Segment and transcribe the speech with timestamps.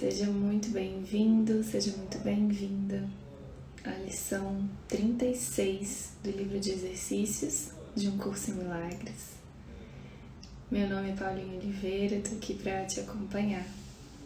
[0.00, 3.06] Seja muito bem-vindo, seja muito bem-vinda
[3.84, 9.34] à lição 36 do livro de exercícios de um curso em milagres.
[10.70, 13.66] Meu nome é Paulinho Oliveira, estou aqui para te acompanhar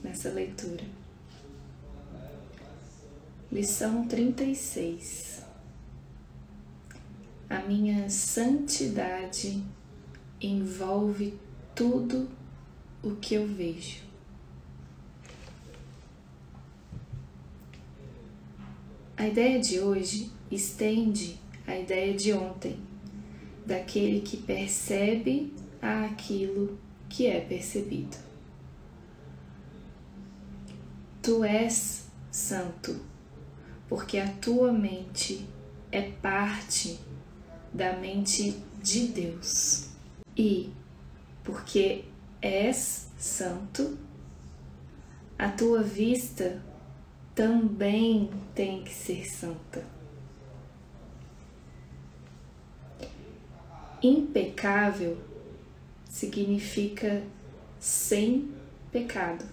[0.05, 0.85] nessa leitura.
[3.51, 5.43] Lição 36
[7.51, 9.61] A minha santidade
[10.41, 11.37] envolve
[11.75, 12.29] tudo
[13.03, 14.14] o que eu vejo.
[19.17, 22.81] A ideia de hoje estende a ideia de ontem,
[23.65, 26.77] daquele que percebe aquilo
[27.09, 28.17] que é percebido.
[31.23, 33.01] Tu és santo,
[33.89, 35.47] porque a tua mente
[35.93, 36.99] é parte
[37.73, 39.91] da mente de Deus.
[40.37, 40.71] E
[41.45, 42.05] porque
[42.43, 43.97] és santo,
[45.39, 46.61] a tua vista
[47.35, 49.85] também tem que ser santa.
[54.03, 55.19] Impecável
[56.09, 57.25] significa
[57.81, 58.53] sem
[58.93, 59.45] pecado.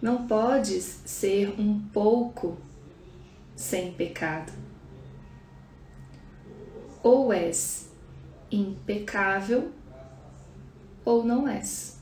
[0.00, 2.58] Não podes ser um pouco
[3.54, 4.52] sem pecado.
[7.02, 7.88] Ou és
[8.50, 9.70] impecável
[11.04, 12.01] ou não és.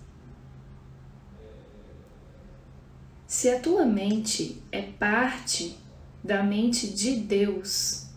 [3.30, 5.78] Se a tua mente é parte
[6.22, 8.08] da mente de Deus,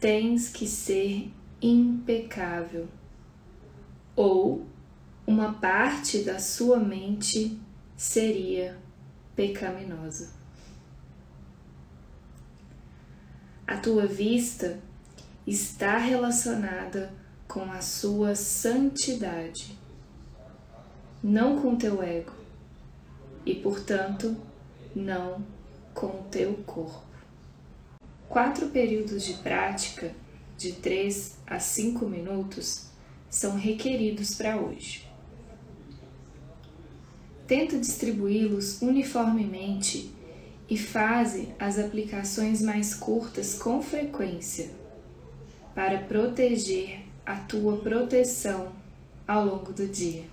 [0.00, 1.32] tens que ser
[1.62, 2.88] impecável,
[4.16, 4.66] ou
[5.24, 7.60] uma parte da sua mente
[7.96, 8.76] seria
[9.36, 10.32] pecaminosa.
[13.68, 14.80] A tua vista
[15.46, 17.14] está relacionada
[17.46, 19.78] com a sua santidade,
[21.22, 22.39] não com teu ego
[23.44, 24.36] e, portanto,
[24.94, 25.44] não
[25.94, 27.02] com o teu corpo.
[28.28, 30.14] Quatro períodos de prática,
[30.56, 32.86] de 3 a 5 minutos,
[33.28, 35.08] são requeridos para hoje.
[37.46, 40.14] Tenta distribuí-los uniformemente
[40.68, 44.70] e faze as aplicações mais curtas com frequência
[45.74, 48.72] para proteger a tua proteção
[49.26, 50.24] ao longo do dia.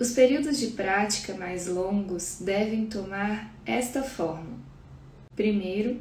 [0.00, 4.56] Os períodos de prática mais longos devem tomar esta forma.
[5.34, 6.00] Primeiro,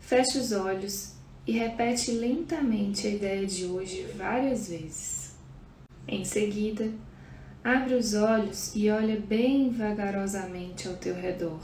[0.00, 1.12] feche os olhos
[1.46, 5.34] e repete lentamente a ideia de hoje várias vezes.
[6.08, 6.90] Em seguida,
[7.62, 11.60] abre os olhos e olha bem vagarosamente ao teu redor,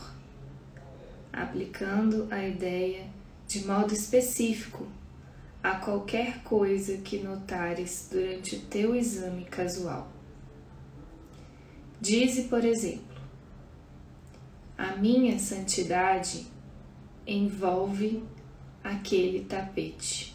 [1.33, 3.07] aplicando a ideia
[3.49, 4.87] de modo específico
[5.63, 10.22] a qualquer coisa que notares durante o teu exame casual.
[12.03, 13.17] Dize, por exemplo,
[14.77, 16.49] a minha santidade
[17.25, 18.25] envolve
[18.83, 20.35] aquele tapete.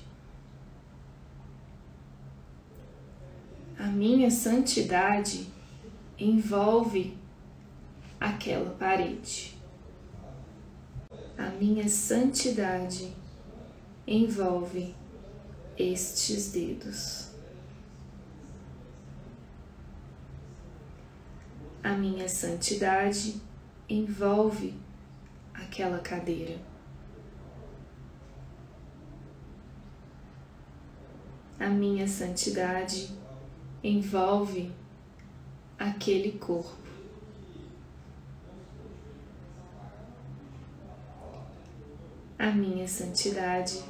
[3.78, 5.46] A minha santidade
[6.18, 7.18] envolve
[8.18, 9.58] aquela parede.
[11.38, 13.12] A minha santidade
[14.08, 14.96] envolve
[15.78, 17.37] estes dedos.
[21.84, 23.42] A minha santidade
[23.88, 24.74] envolve
[25.54, 26.60] aquela cadeira.
[31.60, 33.10] A minha santidade
[33.84, 34.72] envolve
[35.78, 36.88] aquele corpo.
[42.38, 43.84] A minha santidade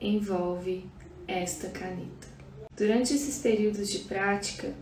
[0.00, 0.88] envolve
[1.28, 2.28] esta caneta.
[2.76, 4.74] Durante esses períodos de prática,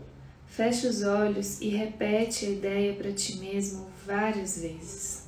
[0.55, 5.27] feche os olhos e repete a ideia para ti mesmo várias vezes.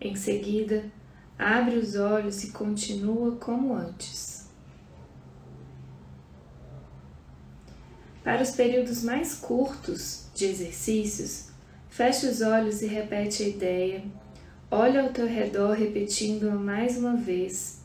[0.00, 0.90] Em seguida,
[1.38, 4.48] abre os olhos e continua como antes.
[8.24, 11.50] Para os períodos mais curtos de exercícios,
[11.90, 14.02] feche os olhos e repete a ideia
[14.70, 17.82] Olha ao teu redor repetindo mais uma vez.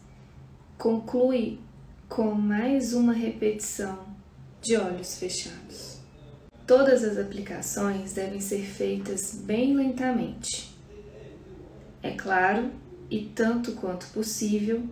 [0.78, 1.60] Conclui
[2.08, 4.17] com mais uma repetição
[4.68, 5.98] de olhos fechados.
[6.68, 10.76] Todas as aplicações devem ser feitas bem lentamente.
[12.04, 12.70] É claro,
[13.10, 14.84] e tanto quanto possível,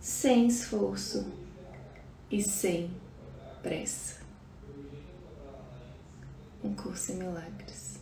[0.00, 1.24] sem esforço
[2.28, 2.90] e sem
[3.62, 4.16] pressa.
[6.64, 7.97] Um curso em milagres.